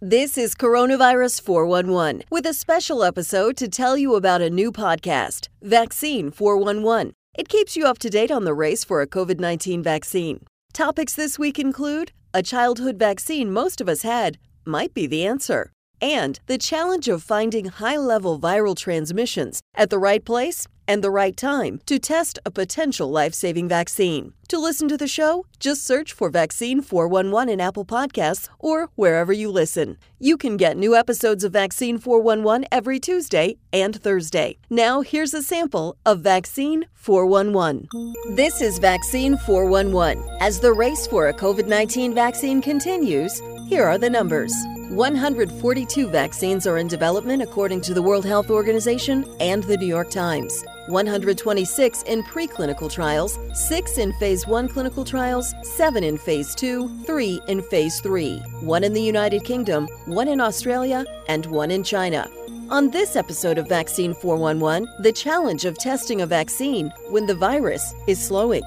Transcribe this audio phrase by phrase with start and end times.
[0.00, 5.48] This is Coronavirus 411 with a special episode to tell you about a new podcast,
[5.60, 7.14] Vaccine 411.
[7.34, 10.46] It keeps you up to date on the race for a COVID 19 vaccine.
[10.72, 15.72] Topics this week include a childhood vaccine most of us had might be the answer,
[16.00, 21.10] and the challenge of finding high level viral transmissions at the right place and the
[21.10, 24.32] right time to test a potential life saving vaccine.
[24.48, 29.30] To listen to the show, just search for Vaccine 411 in Apple Podcasts or wherever
[29.30, 29.98] you listen.
[30.18, 34.56] You can get new episodes of Vaccine 411 every Tuesday and Thursday.
[34.70, 37.88] Now, here's a sample of Vaccine 411.
[38.34, 40.26] This is Vaccine 411.
[40.40, 44.54] As the race for a COVID 19 vaccine continues, here are the numbers.
[44.88, 50.10] 142 vaccines are in development according to the World Health Organization and the New York
[50.10, 50.64] Times.
[50.88, 57.40] 126 in preclinical trials, 6 in phase 1 clinical trials, 7 in phase 2, 3
[57.48, 62.28] in phase 3, 1 in the United Kingdom, 1 in Australia, and 1 in China.
[62.70, 67.94] On this episode of Vaccine 411, the challenge of testing a vaccine when the virus
[68.06, 68.62] is slowing.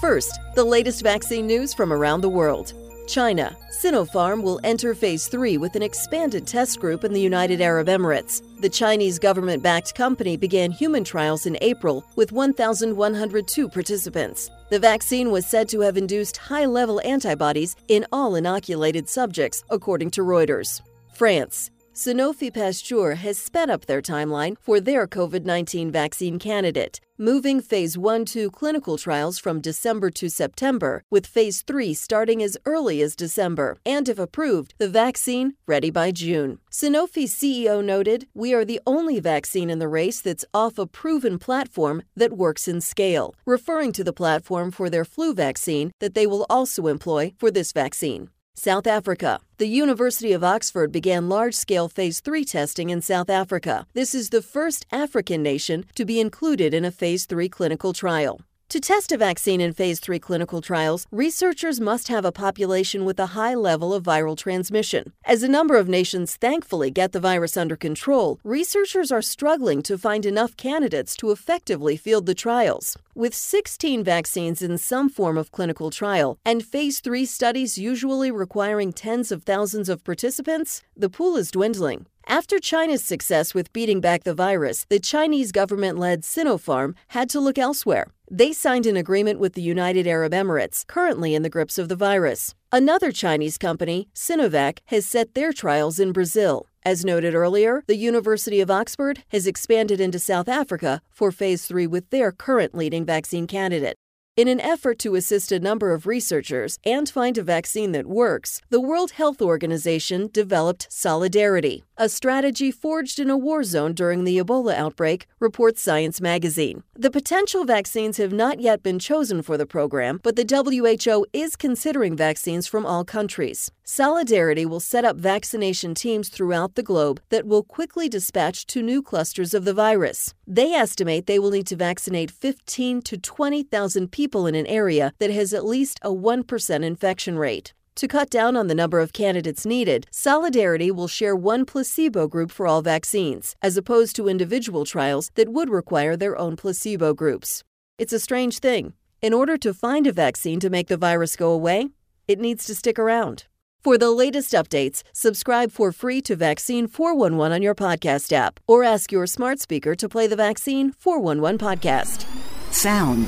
[0.00, 2.72] First, the latest vaccine news from around the world.
[3.12, 3.54] China.
[3.70, 8.40] Sinopharm will enter phase 3 with an expanded test group in the United Arab Emirates.
[8.60, 14.50] The Chinese government backed company began human trials in April with 1,102 participants.
[14.70, 20.10] The vaccine was said to have induced high level antibodies in all inoculated subjects, according
[20.12, 20.80] to Reuters.
[21.12, 21.70] France.
[21.94, 27.98] Sanofi Pasteur has sped up their timeline for their COVID 19 vaccine candidate, moving phase
[27.98, 33.14] 1 2 clinical trials from December to September, with phase 3 starting as early as
[33.14, 36.58] December, and if approved, the vaccine ready by June.
[36.70, 41.38] Sanofi CEO noted, We are the only vaccine in the race that's off a proven
[41.38, 46.26] platform that works in scale, referring to the platform for their flu vaccine that they
[46.26, 48.30] will also employ for this vaccine.
[48.54, 49.40] South Africa.
[49.56, 53.86] The University of Oxford began large scale phase 3 testing in South Africa.
[53.94, 58.42] This is the first African nation to be included in a phase 3 clinical trial.
[58.72, 63.20] To test a vaccine in phase 3 clinical trials, researchers must have a population with
[63.20, 65.12] a high level of viral transmission.
[65.26, 69.98] As a number of nations thankfully get the virus under control, researchers are struggling to
[69.98, 72.96] find enough candidates to effectively field the trials.
[73.14, 78.94] With 16 vaccines in some form of clinical trial and phase 3 studies usually requiring
[78.94, 82.06] tens of thousands of participants, the pool is dwindling.
[82.26, 87.40] After China's success with beating back the virus, the Chinese government led Sinopharm had to
[87.40, 88.06] look elsewhere.
[88.30, 91.96] They signed an agreement with the United Arab Emirates, currently in the grips of the
[91.96, 92.54] virus.
[92.70, 96.66] Another Chinese company, Sinovac, has set their trials in Brazil.
[96.84, 101.86] As noted earlier, the University of Oxford has expanded into South Africa for phase 3
[101.86, 103.96] with their current leading vaccine candidate.
[104.34, 108.62] In an effort to assist a number of researchers and find a vaccine that works,
[108.70, 114.38] the World Health Organization developed Solidarity, a strategy forged in a war zone during the
[114.38, 116.82] Ebola outbreak, reports Science magazine.
[116.94, 121.54] The potential vaccines have not yet been chosen for the program, but the WHO is
[121.54, 123.70] considering vaccines from all countries.
[123.94, 129.02] Solidarity will set up vaccination teams throughout the globe that will quickly dispatch to new
[129.02, 130.32] clusters of the virus.
[130.46, 135.30] They estimate they will need to vaccinate 15 to 20,000 people in an area that
[135.30, 137.74] has at least a 1% infection rate.
[137.96, 142.50] To cut down on the number of candidates needed, Solidarity will share one placebo group
[142.50, 147.62] for all vaccines, as opposed to individual trials that would require their own placebo groups.
[147.98, 148.94] It's a strange thing.
[149.20, 151.88] In order to find a vaccine to make the virus go away,
[152.26, 153.44] it needs to stick around.
[153.84, 158.84] For the latest updates, subscribe for free to Vaccine 411 on your podcast app or
[158.84, 162.24] ask your smart speaker to play the Vaccine 411 podcast.
[162.72, 163.26] Sound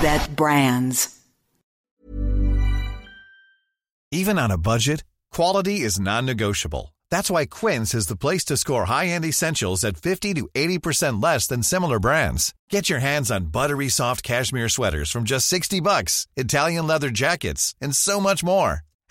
[0.00, 1.20] that brands.
[4.10, 6.94] Even on a budget, quality is non negotiable.
[7.10, 11.22] That's why Quince is the place to score high end essentials at 50 to 80%
[11.22, 12.54] less than similar brands.
[12.70, 17.74] Get your hands on buttery soft cashmere sweaters from just 60 bucks, Italian leather jackets,
[17.78, 18.84] and so much more.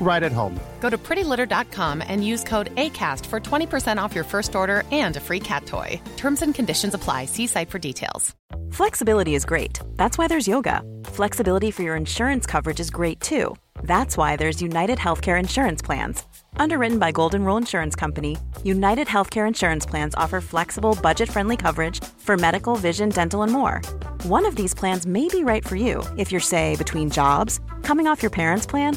[0.00, 0.58] right at home.
[0.80, 5.20] Go to prettylitter.com and use code ACAST for 20% off your first order and a
[5.20, 6.00] free cat toy.
[6.16, 7.24] Terms and conditions apply.
[7.24, 8.34] See site for details.
[8.70, 9.80] Flexibility is great.
[9.96, 10.82] That's why there's yoga.
[11.06, 13.56] Flexibility for your insurance coverage is great too.
[13.82, 16.24] That's why there's United Healthcare Insurance Plans.
[16.56, 22.02] Underwritten by Golden Rule Insurance Company, United Healthcare Insurance Plans offer flexible, budget friendly coverage
[22.18, 23.80] for medical, vision, dental, and more.
[24.24, 28.06] One of these plans may be right for you if you're, say, between jobs, coming
[28.06, 28.96] off your parents' plan,